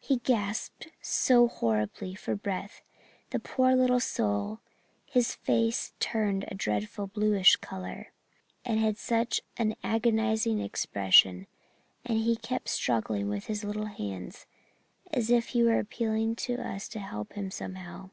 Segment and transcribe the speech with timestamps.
[0.00, 2.80] He gasped so horribly for breath
[3.28, 8.10] the poor little soul and his face turned a dreadful bluish colour
[8.64, 11.46] and had such an agonized expression,
[12.02, 14.46] and he kept struggling with his little hands,
[15.12, 18.08] as if he were appealing to us to help him somehow.